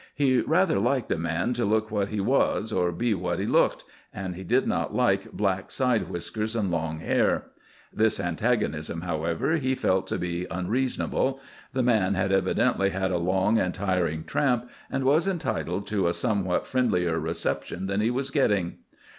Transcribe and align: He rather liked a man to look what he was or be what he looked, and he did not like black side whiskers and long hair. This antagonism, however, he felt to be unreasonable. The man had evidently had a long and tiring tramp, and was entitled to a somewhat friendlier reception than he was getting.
He 0.15 0.41
rather 0.41 0.79
liked 0.79 1.11
a 1.11 1.17
man 1.19 1.53
to 1.53 1.63
look 1.63 1.91
what 1.91 2.07
he 2.07 2.19
was 2.19 2.73
or 2.73 2.91
be 2.91 3.13
what 3.13 3.37
he 3.37 3.45
looked, 3.45 3.83
and 4.11 4.35
he 4.35 4.43
did 4.43 4.65
not 4.65 4.95
like 4.95 5.31
black 5.31 5.69
side 5.69 6.09
whiskers 6.09 6.55
and 6.55 6.71
long 6.71 7.01
hair. 7.01 7.51
This 7.93 8.19
antagonism, 8.19 9.01
however, 9.01 9.57
he 9.57 9.75
felt 9.75 10.07
to 10.07 10.17
be 10.17 10.47
unreasonable. 10.49 11.39
The 11.73 11.83
man 11.83 12.15
had 12.15 12.31
evidently 12.31 12.89
had 12.89 13.11
a 13.11 13.19
long 13.19 13.59
and 13.59 13.75
tiring 13.75 14.23
tramp, 14.23 14.67
and 14.89 15.03
was 15.03 15.27
entitled 15.27 15.85
to 15.85 16.07
a 16.07 16.15
somewhat 16.15 16.65
friendlier 16.65 17.19
reception 17.19 17.85
than 17.85 18.01
he 18.01 18.09
was 18.09 18.31
getting. 18.31 18.79